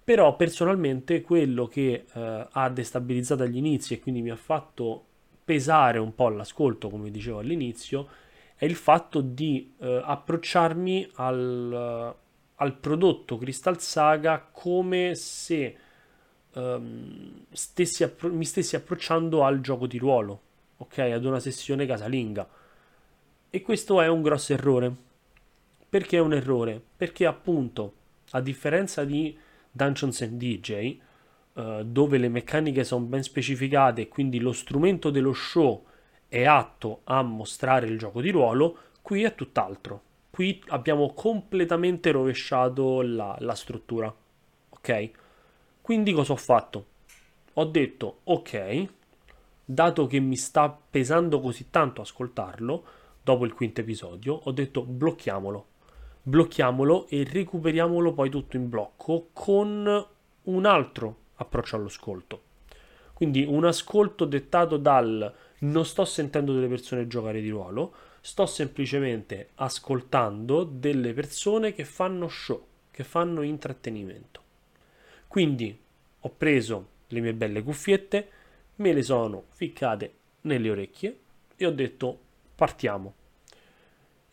però 0.03 0.35
personalmente 0.35 1.21
quello 1.21 1.67
che 1.67 2.05
eh, 2.11 2.47
ha 2.51 2.69
destabilizzato 2.69 3.43
agli 3.43 3.57
inizi 3.57 3.93
e 3.93 3.99
quindi 3.99 4.21
mi 4.21 4.31
ha 4.31 4.35
fatto 4.35 5.05
pesare 5.43 5.97
un 5.97 6.13
po' 6.13 6.29
l'ascolto, 6.29 6.89
come 6.89 7.09
dicevo 7.09 7.39
all'inizio, 7.39 8.07
è 8.55 8.65
il 8.65 8.75
fatto 8.75 9.21
di 9.21 9.73
eh, 9.79 10.01
approcciarmi 10.03 11.11
al, 11.15 12.15
al, 12.55 12.75
prodotto 12.75 13.37
Crystal 13.37 13.79
Saga 13.79 14.47
come 14.51 15.15
se 15.15 15.75
ehm, 16.53 17.45
stessi 17.51 18.03
appro- 18.03 18.31
mi 18.31 18.45
stessi 18.45 18.75
approcciando 18.75 19.43
al 19.43 19.61
gioco 19.61 19.87
di 19.87 19.97
ruolo, 19.97 20.41
ok? 20.77 20.97
Ad 20.97 21.25
una 21.25 21.39
sessione 21.39 21.85
casalinga. 21.85 22.47
E 23.49 23.61
questo 23.61 24.01
è 24.01 24.07
un 24.07 24.21
grosso 24.21 24.53
errore. 24.53 24.91
Perché 25.89 26.17
è 26.17 26.21
un 26.21 26.33
errore? 26.33 26.81
Perché 26.95 27.25
appunto, 27.25 27.93
a 28.31 28.41
differenza 28.41 29.03
di 29.03 29.37
Dungeons 29.75 30.21
and 30.21 30.37
DJ, 30.37 30.97
uh, 31.53 31.83
dove 31.83 32.19
le 32.19 32.29
meccaniche 32.29 32.83
sono 32.83 33.05
ben 33.05 33.23
specificate 33.23 34.01
e 34.01 34.07
quindi 34.07 34.39
lo 34.39 34.53
strumento 34.53 35.09
dello 35.09 35.33
show 35.33 35.83
è 36.27 36.45
atto 36.45 37.01
a 37.05 37.23
mostrare 37.23 37.87
il 37.87 37.97
gioco 37.97 38.21
di 38.21 38.29
ruolo, 38.29 38.77
qui 39.01 39.23
è 39.23 39.33
tutt'altro. 39.33 40.01
Qui 40.29 40.63
abbiamo 40.67 41.13
completamente 41.13 42.11
rovesciato 42.11 43.01
la, 43.01 43.35
la 43.39 43.55
struttura. 43.55 44.13
Ok? 44.69 45.11
Quindi 45.81 46.13
cosa 46.13 46.33
ho 46.33 46.37
fatto? 46.37 46.85
Ho 47.53 47.65
detto 47.65 48.19
ok, 48.23 48.87
dato 49.65 50.07
che 50.07 50.19
mi 50.19 50.35
sta 50.35 50.69
pesando 50.69 51.39
così 51.39 51.69
tanto 51.69 52.01
ascoltarlo, 52.01 52.83
dopo 53.23 53.45
il 53.45 53.53
quinto 53.53 53.81
episodio, 53.81 54.33
ho 54.33 54.51
detto 54.51 54.83
blocchiamolo 54.83 55.65
blocchiamolo 56.25 57.07
e 57.09 57.27
recuperiamolo 57.29 58.13
poi 58.13 58.29
tutto 58.29 58.55
in 58.55 58.69
blocco 58.69 59.27
con 59.33 60.07
un 60.43 60.65
altro 60.65 61.17
approccio 61.35 61.75
all'ascolto. 61.75 62.41
Quindi 63.13 63.43
un 63.43 63.65
ascolto 63.65 64.25
dettato 64.25 64.77
dal 64.77 65.33
non 65.59 65.85
sto 65.85 66.05
sentendo 66.05 66.53
delle 66.53 66.67
persone 66.67 67.07
giocare 67.07 67.41
di 67.41 67.49
ruolo, 67.49 67.93
sto 68.21 68.45
semplicemente 68.45 69.49
ascoltando 69.55 70.63
delle 70.63 71.13
persone 71.13 71.73
che 71.73 71.83
fanno 71.83 72.27
show, 72.29 72.65
che 72.89 73.03
fanno 73.03 73.41
intrattenimento. 73.41 74.41
Quindi 75.27 75.77
ho 76.19 76.29
preso 76.29 76.87
le 77.07 77.19
mie 77.19 77.33
belle 77.33 77.61
cuffiette, 77.63 78.29
me 78.75 78.93
le 78.93 79.03
sono 79.03 79.43
ficcate 79.49 80.13
nelle 80.41 80.69
orecchie 80.69 81.19
e 81.55 81.65
ho 81.65 81.71
detto 81.71 82.19
partiamo. 82.55 83.13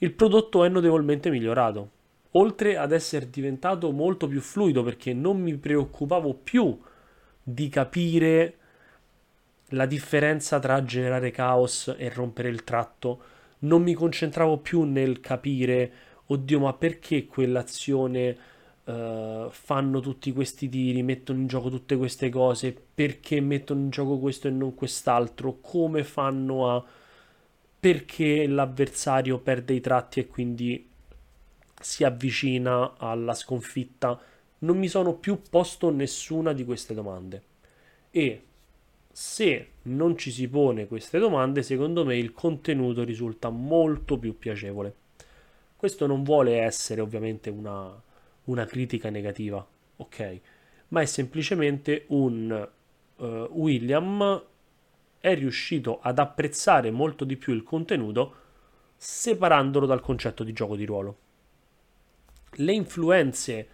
Il 0.03 0.13
prodotto 0.13 0.65
è 0.65 0.69
notevolmente 0.71 1.29
migliorato, 1.29 1.91
oltre 2.31 2.79
ad 2.79 2.91
essere 2.91 3.29
diventato 3.29 3.91
molto 3.91 4.29
più 4.29 4.41
fluido 4.41 4.83
perché 4.83 5.13
non 5.13 5.39
mi 5.39 5.55
preoccupavo 5.59 6.33
più 6.43 6.79
di 7.43 7.69
capire 7.69 8.55
la 9.73 9.85
differenza 9.85 10.59
tra 10.59 10.83
generare 10.85 11.31
caos 11.31 11.95
e 11.99 12.09
rompere 12.09 12.49
il 12.49 12.65
tratto, 12.65 13.23
non 13.61 13.83
mi 13.83 13.93
concentravo 13.93 14.57
più 14.57 14.85
nel 14.85 15.21
capire, 15.21 15.93
oddio, 16.27 16.61
ma 16.61 16.73
perché 16.73 17.27
quell'azione 17.27 18.37
uh, 18.85 19.51
fanno 19.51 20.01
tutti 20.01 20.33
questi 20.33 20.71
tiri, 20.71 21.03
mettono 21.03 21.41
in 21.41 21.47
gioco 21.47 21.69
tutte 21.69 21.99
queste 21.99 22.31
cose, 22.31 22.75
perché 22.95 23.39
mettono 23.43 23.81
in 23.81 23.91
gioco 23.91 24.19
questo 24.19 24.49
e 24.49 24.51
non 24.51 24.75
quest'altro, 24.75 25.59
come 25.61 26.05
fanno 26.05 26.71
a... 26.71 26.85
perché 27.81 28.47
l'avversario 28.47 29.39
perde 29.39 29.73
i 29.73 29.81
tratti 29.81 30.21
e 30.21 30.27
quindi 30.27 30.87
si 31.81 32.05
avvicina 32.05 32.93
alla 32.99 33.33
sconfitta. 33.33 34.21
Non 34.59 34.77
mi 34.77 34.89
sono 34.89 35.15
più 35.15 35.41
posto 35.49 35.91
nessuna 35.91 36.53
di 36.53 36.65
queste 36.67 36.93
domande. 36.93 37.43
E 38.11 38.43
se 39.11 39.69
non 39.83 40.17
ci 40.19 40.31
si 40.31 40.47
pone 40.47 40.87
queste 40.87 41.19
domande, 41.19 41.63
secondo 41.63 42.05
me 42.05 42.19
il 42.19 42.33
contenuto 42.33 43.03
risulta 43.03 43.49
molto 43.49 44.19
più 44.19 44.39
piacevole. 44.39 44.95
Questo 45.75 46.07
non 46.07 46.23
vuole 46.23 46.59
essere 46.59 47.01
ovviamente 47.01 47.49
una, 47.49 47.91
una 48.45 48.67
critica 48.67 49.09
negativa, 49.09 49.67
ok? 49.97 50.41
Ma 50.89 51.01
è 51.01 51.07
semplicemente 51.07 52.05
un 52.09 52.69
uh, 53.17 53.25
William 53.25 54.45
è 55.21 55.35
riuscito 55.35 56.01
ad 56.01 56.19
apprezzare 56.19 56.91
molto 56.91 57.25
di 57.25 57.37
più 57.37 57.53
il 57.53 57.63
contenuto 57.63 58.35
separandolo 58.97 59.87
dal 59.87 60.01
concetto 60.01 60.43
di 60.43 60.53
gioco 60.53 60.77
di 60.77 60.85
ruolo. 60.85 61.19
Le 62.53 62.73
influenze 62.73 63.69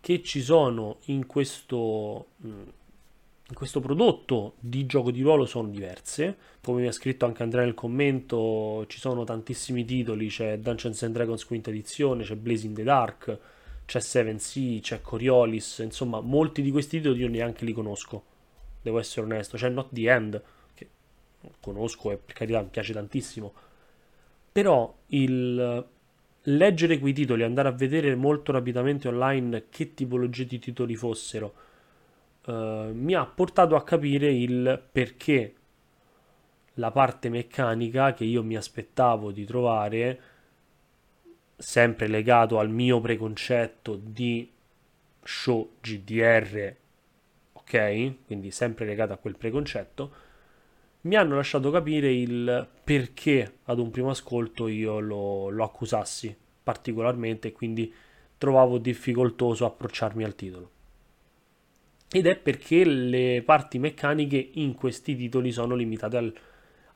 che 0.00 0.22
ci 0.22 0.42
sono 0.42 0.98
in 1.06 1.26
questo, 1.26 2.28
mm, 2.46 2.62
in 3.48 3.54
questo 3.54 3.80
prodotto 3.80 4.54
di 4.58 4.84
gioco 4.84 5.10
di 5.10 5.22
ruolo 5.22 5.46
sono 5.46 5.68
diverse. 5.68 6.36
Come 6.62 6.82
mi 6.82 6.88
ha 6.88 6.92
scritto 6.92 7.24
anche 7.24 7.42
Andrea 7.42 7.64
nel 7.64 7.74
commento, 7.74 8.84
ci 8.88 8.98
sono 8.98 9.24
tantissimi 9.24 9.84
titoli, 9.84 10.28
c'è 10.28 10.58
Dungeons 10.58 11.02
and 11.02 11.14
Dragons 11.14 11.44
quinta 11.44 11.70
edizione, 11.70 12.24
c'è 12.24 12.36
Blazing 12.36 12.74
the 12.74 12.82
Dark, 12.82 13.38
c'è 13.86 14.00
Seven 14.00 14.38
Sea, 14.38 14.80
c'è 14.80 15.00
Coriolis, 15.00 15.78
insomma, 15.78 16.20
molti 16.20 16.62
di 16.62 16.70
questi 16.70 16.98
titoli 16.98 17.20
io 17.20 17.28
neanche 17.28 17.64
li 17.64 17.72
conosco. 17.72 18.24
Devo 18.82 18.98
essere 18.98 19.26
onesto, 19.26 19.56
c'è 19.56 19.68
Not 19.68 19.88
the 19.92 20.10
End, 20.10 20.42
conosco 21.60 22.10
e 22.10 22.16
per 22.16 22.34
carità 22.34 22.60
mi 22.60 22.68
piace 22.70 22.92
tantissimo. 22.92 23.52
Però 24.52 24.94
il 25.08 25.86
leggere 26.46 26.98
quei 26.98 27.12
titoli, 27.12 27.42
andare 27.42 27.68
a 27.68 27.72
vedere 27.72 28.14
molto 28.14 28.52
rapidamente 28.52 29.08
online 29.08 29.64
che 29.70 29.94
tipologie 29.94 30.44
di 30.44 30.58
titoli 30.58 30.96
fossero, 30.96 31.54
eh, 32.46 32.90
mi 32.92 33.14
ha 33.14 33.24
portato 33.24 33.76
a 33.76 33.84
capire 33.84 34.32
il 34.32 34.82
perché 34.90 35.54
la 36.76 36.90
parte 36.90 37.28
meccanica 37.28 38.14
che 38.14 38.24
io 38.24 38.42
mi 38.42 38.56
aspettavo 38.56 39.30
di 39.30 39.44
trovare, 39.44 40.20
sempre 41.56 42.08
legato 42.08 42.58
al 42.58 42.70
mio 42.70 43.00
preconcetto 43.00 43.98
di 44.02 44.50
show 45.22 45.74
GDR, 45.80 46.74
ok? 47.52 48.14
Quindi 48.26 48.50
sempre 48.50 48.86
legato 48.86 49.12
a 49.12 49.16
quel 49.18 49.36
preconcetto, 49.36 50.21
mi 51.02 51.16
hanno 51.16 51.36
lasciato 51.36 51.70
capire 51.70 52.12
il 52.12 52.68
perché 52.84 53.58
ad 53.64 53.78
un 53.78 53.90
primo 53.90 54.10
ascolto 54.10 54.68
io 54.68 55.00
lo, 55.00 55.48
lo 55.48 55.64
accusassi 55.64 56.36
particolarmente 56.62 57.48
e 57.48 57.52
quindi 57.52 57.92
trovavo 58.38 58.78
difficoltoso 58.78 59.64
approcciarmi 59.64 60.24
al 60.24 60.34
titolo 60.34 60.70
ed 62.14 62.26
è 62.26 62.36
perché 62.36 62.84
le 62.84 63.42
parti 63.42 63.78
meccaniche 63.78 64.50
in 64.54 64.74
questi 64.74 65.16
titoli 65.16 65.50
sono 65.50 65.74
limitate 65.74 66.16
al, 66.18 66.34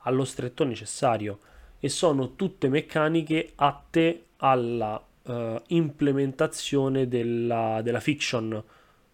allo 0.01 0.25
stretto 0.25 0.65
necessario 0.65 1.39
e 1.81 1.89
sono 1.89 2.35
tutte 2.35 2.69
meccaniche 2.69 3.53
atte 3.55 4.27
alla 4.37 5.03
uh, 5.23 5.63
implementazione 5.69 7.09
della, 7.09 7.81
della 7.83 8.01
fiction, 8.01 8.63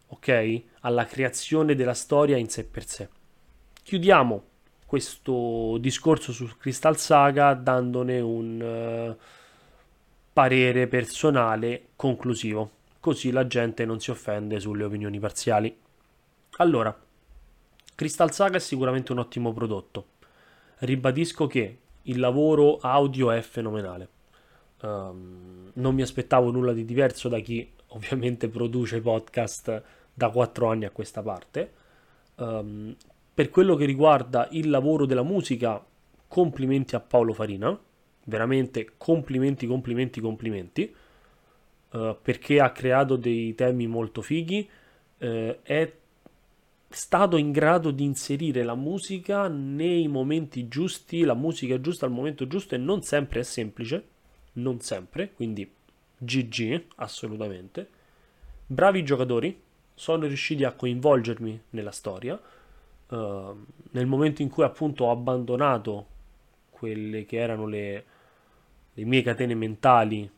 ok? 0.08 0.62
Alla 0.80 1.04
creazione 1.06 1.76
della 1.76 1.94
storia 1.94 2.36
in 2.36 2.48
sé 2.48 2.64
per 2.64 2.86
sé. 2.86 3.08
Chiudiamo 3.82 4.44
questo 4.92 5.78
discorso 5.78 6.32
su 6.32 6.46
Crystal 6.58 6.98
Saga 6.98 7.54
dandone 7.54 8.20
un 8.20 8.60
uh, 8.60 9.22
parere 10.34 10.86
personale 10.86 11.86
conclusivo, 11.96 12.70
così 13.00 13.30
la 13.30 13.46
gente 13.46 13.86
non 13.86 14.00
si 14.00 14.10
offende 14.10 14.60
sulle 14.60 14.84
opinioni 14.84 15.18
parziali. 15.18 15.74
Allora, 16.58 16.94
Crystal 17.94 18.34
Saga 18.34 18.58
è 18.58 18.60
sicuramente 18.60 19.12
un 19.12 19.20
ottimo 19.20 19.54
prodotto. 19.54 20.08
Ribadisco 20.80 21.46
che 21.46 21.78
il 22.02 22.20
lavoro 22.20 22.76
audio 22.82 23.30
è 23.30 23.40
fenomenale. 23.40 24.08
Um, 24.82 25.70
non 25.72 25.94
mi 25.94 26.02
aspettavo 26.02 26.50
nulla 26.50 26.74
di 26.74 26.84
diverso 26.84 27.30
da 27.30 27.38
chi 27.38 27.66
ovviamente 27.96 28.46
produce 28.48 29.00
podcast 29.00 29.82
da 30.12 30.28
4 30.28 30.68
anni 30.68 30.84
a 30.84 30.90
questa 30.90 31.22
parte. 31.22 31.72
Um, 32.34 32.94
per 33.34 33.50
quello 33.50 33.76
che 33.76 33.84
riguarda 33.84 34.48
il 34.52 34.68
lavoro 34.68 35.06
della 35.06 35.22
musica, 35.22 35.84
complimenti 36.28 36.94
a 36.94 37.00
Paolo 37.00 37.32
Farina, 37.32 37.78
veramente 38.24 38.92
complimenti, 38.96 39.66
complimenti, 39.66 40.20
complimenti, 40.20 40.94
uh, 41.90 42.16
perché 42.20 42.60
ha 42.60 42.70
creato 42.72 43.16
dei 43.16 43.54
temi 43.54 43.86
molto 43.86 44.22
fighi, 44.22 44.68
uh, 45.18 45.56
è 45.62 45.92
stato 46.88 47.36
in 47.36 47.52
grado 47.52 47.90
di 47.90 48.04
inserire 48.04 48.62
la 48.62 48.74
musica 48.74 49.48
nei 49.48 50.08
momenti 50.08 50.68
giusti, 50.68 51.22
la 51.22 51.34
musica 51.34 51.80
giusta 51.80 52.04
al 52.04 52.12
momento 52.12 52.46
giusto 52.46 52.74
e 52.74 52.78
non 52.78 53.02
sempre 53.02 53.40
è 53.40 53.42
semplice, 53.44 54.08
non 54.54 54.80
sempre, 54.80 55.32
quindi 55.32 55.70
GG 56.18 56.84
assolutamente. 56.96 57.88
Bravi 58.66 59.02
giocatori, 59.04 59.60
sono 59.94 60.26
riusciti 60.26 60.64
a 60.64 60.72
coinvolgermi 60.72 61.62
nella 61.70 61.90
storia. 61.90 62.40
Uh, 63.12 63.64
nel 63.90 64.06
momento 64.06 64.40
in 64.40 64.48
cui 64.48 64.64
appunto 64.64 65.04
ho 65.04 65.10
abbandonato 65.10 66.06
quelle 66.70 67.26
che 67.26 67.36
erano 67.36 67.66
le, 67.66 68.04
le 68.94 69.04
mie 69.04 69.20
catene 69.20 69.54
mentali 69.54 70.30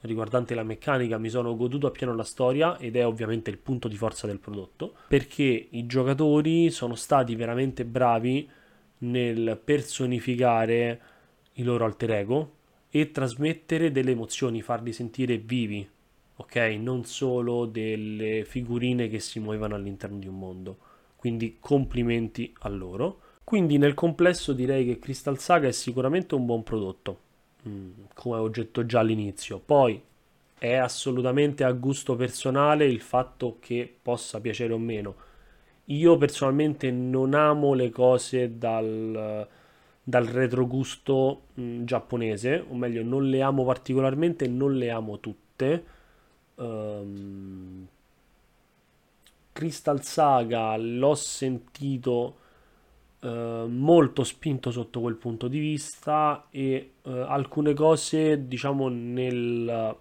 riguardante 0.00 0.54
la 0.54 0.62
meccanica 0.62 1.18
mi 1.18 1.28
sono 1.28 1.54
goduto 1.54 1.86
appieno 1.86 2.14
la 2.14 2.24
storia 2.24 2.78
ed 2.78 2.96
è 2.96 3.06
ovviamente 3.06 3.50
il 3.50 3.58
punto 3.58 3.88
di 3.88 3.96
forza 3.96 4.26
del 4.26 4.38
prodotto 4.38 4.94
perché 5.08 5.68
i 5.70 5.86
giocatori 5.86 6.70
sono 6.70 6.94
stati 6.94 7.34
veramente 7.34 7.84
bravi 7.84 8.48
nel 8.98 9.60
personificare 9.62 11.00
il 11.54 11.64
loro 11.64 11.84
alter 11.84 12.10
ego 12.10 12.52
e 12.90 13.10
trasmettere 13.10 13.90
delle 13.90 14.12
emozioni, 14.12 14.62
farli 14.62 14.92
sentire 14.92 15.36
vivi, 15.36 15.86
ok? 16.36 16.56
Non 16.78 17.04
solo 17.04 17.66
delle 17.66 18.44
figurine 18.44 19.08
che 19.08 19.18
si 19.18 19.40
muovono 19.40 19.74
all'interno 19.74 20.18
di 20.18 20.28
un 20.28 20.38
mondo. 20.38 20.78
Quindi 21.24 21.56
complimenti 21.58 22.54
a 22.60 22.68
loro. 22.68 23.20
Quindi 23.44 23.78
nel 23.78 23.94
complesso 23.94 24.52
direi 24.52 24.84
che 24.84 24.98
Crystal 24.98 25.38
Saga 25.38 25.68
è 25.68 25.72
sicuramente 25.72 26.34
un 26.34 26.44
buon 26.44 26.62
prodotto 26.62 27.20
Mm, 27.68 27.92
come 28.14 28.36
ho 28.36 28.48
detto 28.48 28.84
già 28.84 29.00
all'inizio. 29.00 29.58
Poi 29.58 29.98
è 30.58 30.74
assolutamente 30.74 31.64
a 31.64 31.72
gusto 31.72 32.14
personale 32.14 32.84
il 32.86 33.00
fatto 33.00 33.56
che 33.60 33.92
possa 34.02 34.40
piacere 34.40 34.72
o 34.74 34.78
meno. 34.78 35.14
Io 35.86 36.16
personalmente 36.18 36.90
non 36.90 37.34
amo 37.34 37.74
le 37.74 37.90
cose 37.90 38.58
dal, 38.58 39.46
dal 40.02 40.24
retrogusto 40.26 41.44
mm, 41.60 41.84
giapponese, 41.84 42.64
o 42.68 42.74
meglio, 42.74 43.02
non 43.02 43.28
le 43.28 43.42
amo 43.42 43.64
particolarmente, 43.64 44.46
non 44.46 44.74
le 44.76 44.90
amo 44.90 45.20
tutte. 45.20 45.84
Um, 46.56 47.86
Crystal 49.54 50.02
Saga 50.02 50.76
l'ho 50.76 51.14
sentito 51.14 52.36
eh, 53.20 53.64
molto 53.66 54.24
spinto 54.24 54.70
sotto 54.70 55.00
quel 55.00 55.14
punto 55.14 55.48
di 55.48 55.60
vista 55.60 56.48
e 56.50 56.94
eh, 57.00 57.10
alcune 57.10 57.72
cose 57.72 58.46
diciamo 58.46 58.88
nel 58.88 59.96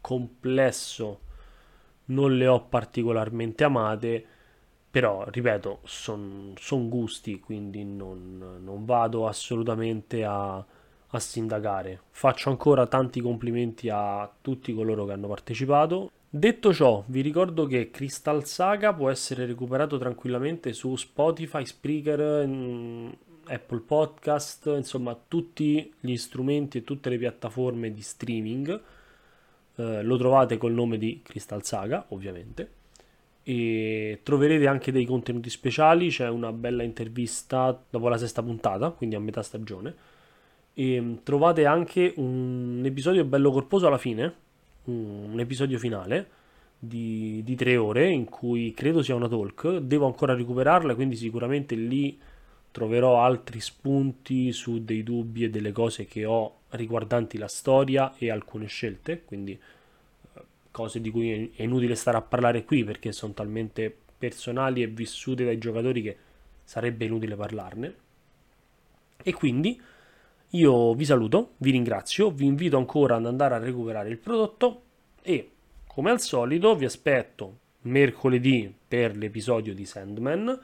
complesso 0.00 1.20
non 2.06 2.36
le 2.36 2.46
ho 2.46 2.64
particolarmente 2.64 3.64
amate, 3.64 4.24
però 4.90 5.24
ripeto, 5.28 5.80
sono 5.84 6.52
son 6.56 6.88
gusti, 6.88 7.40
quindi 7.40 7.84
non, 7.84 8.58
non 8.62 8.84
vado 8.84 9.26
assolutamente 9.26 10.24
a, 10.24 10.56
a 10.56 11.18
sindacare. 11.18 12.00
Faccio 12.10 12.50
ancora 12.50 12.86
tanti 12.86 13.20
complimenti 13.20 13.88
a 13.90 14.30
tutti 14.40 14.72
coloro 14.74 15.04
che 15.04 15.12
hanno 15.12 15.28
partecipato. 15.28 16.10
Detto 16.30 16.74
ciò, 16.74 17.02
vi 17.06 17.22
ricordo 17.22 17.64
che 17.64 17.90
Crystal 17.90 18.44
Saga 18.44 18.92
può 18.92 19.08
essere 19.08 19.46
recuperato 19.46 19.96
tranquillamente 19.96 20.74
su 20.74 20.94
Spotify, 20.94 21.64
Spreaker, 21.64 22.46
mm, 22.46 23.08
Apple 23.46 23.80
Podcast, 23.80 24.70
insomma 24.76 25.18
tutti 25.26 25.90
gli 25.98 26.16
strumenti 26.16 26.78
e 26.78 26.84
tutte 26.84 27.08
le 27.08 27.16
piattaforme 27.16 27.94
di 27.94 28.02
streaming. 28.02 28.80
Eh, 29.76 30.02
lo 30.02 30.16
trovate 30.18 30.58
col 30.58 30.72
nome 30.72 30.98
di 30.98 31.22
Crystal 31.22 31.64
Saga, 31.64 32.04
ovviamente. 32.08 32.72
E 33.42 34.20
troverete 34.22 34.66
anche 34.66 34.92
dei 34.92 35.06
contenuti 35.06 35.48
speciali, 35.48 36.10
c'è 36.10 36.28
una 36.28 36.52
bella 36.52 36.82
intervista 36.82 37.82
dopo 37.88 38.08
la 38.08 38.18
sesta 38.18 38.42
puntata, 38.42 38.90
quindi 38.90 39.16
a 39.16 39.20
metà 39.20 39.42
stagione. 39.42 39.94
E 40.74 41.00
mm, 41.00 41.14
trovate 41.22 41.64
anche 41.64 42.12
un 42.16 42.82
episodio 42.84 43.24
bello 43.24 43.50
corposo 43.50 43.86
alla 43.86 43.96
fine, 43.96 44.46
un 44.92 45.38
episodio 45.38 45.78
finale 45.78 46.28
di, 46.78 47.42
di 47.44 47.54
tre 47.56 47.76
ore 47.76 48.08
in 48.08 48.24
cui 48.24 48.72
credo 48.72 49.02
sia 49.02 49.14
una 49.14 49.28
talk. 49.28 49.78
Devo 49.78 50.06
ancora 50.06 50.34
recuperarla, 50.34 50.94
quindi 50.94 51.16
sicuramente 51.16 51.74
lì 51.74 52.18
troverò 52.70 53.22
altri 53.22 53.60
spunti 53.60 54.52
su 54.52 54.84
dei 54.84 55.02
dubbi 55.02 55.44
e 55.44 55.50
delle 55.50 55.72
cose 55.72 56.06
che 56.06 56.24
ho 56.24 56.60
riguardanti 56.70 57.38
la 57.38 57.48
storia 57.48 58.14
e 58.16 58.30
alcune 58.30 58.66
scelte, 58.66 59.24
quindi 59.24 59.52
eh, 59.52 60.42
cose 60.70 61.00
di 61.00 61.10
cui 61.10 61.50
è 61.54 61.62
inutile 61.62 61.94
stare 61.94 62.16
a 62.18 62.22
parlare 62.22 62.64
qui 62.64 62.84
perché 62.84 63.12
sono 63.12 63.32
talmente 63.32 63.94
personali 64.18 64.82
e 64.82 64.86
vissute 64.86 65.44
dai 65.44 65.58
giocatori 65.58 66.02
che 66.02 66.16
sarebbe 66.62 67.04
inutile 67.06 67.34
parlarne. 67.34 67.94
E 69.22 69.32
quindi 69.32 69.80
io 70.50 70.94
vi 70.94 71.04
saluto, 71.04 71.54
vi 71.58 71.70
ringrazio, 71.70 72.30
vi 72.30 72.46
invito 72.46 72.78
ancora 72.78 73.16
ad 73.16 73.26
andare 73.26 73.54
a 73.54 73.58
recuperare 73.58 74.08
il 74.08 74.18
prodotto 74.18 74.82
e 75.22 75.50
come 75.86 76.10
al 76.10 76.20
solito 76.20 76.74
vi 76.74 76.86
aspetto 76.86 77.58
mercoledì 77.82 78.72
per 78.88 79.16
l'episodio 79.16 79.74
di 79.74 79.84
Sandman 79.84 80.60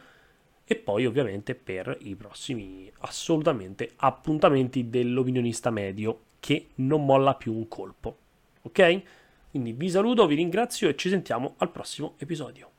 e 0.64 0.77
poi 0.77 1.05
ovviamente 1.05 1.55
per 1.55 1.97
i 2.01 2.14
prossimi 2.14 2.90
assolutamente 3.01 3.90
appuntamenti 3.97 4.88
dell'opinionista 4.88 5.70
medio 5.70 6.20
che 6.40 6.68
non 6.77 7.05
molla 7.05 7.35
più 7.35 7.55
un 7.55 7.68
colpo. 7.68 8.16
Ok? 8.62 9.03
Quindi 9.51 9.73
vi 9.73 9.90
saluto, 9.90 10.27
vi 10.27 10.35
ringrazio 10.35 10.88
e 10.88 10.97
ci 10.97 11.11
sentiamo 11.11 11.55
al 11.59 11.70
prossimo 11.70 12.14
episodio. 12.18 12.70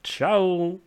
Ciao! 0.00 0.80